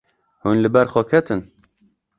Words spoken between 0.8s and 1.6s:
xwe ketin.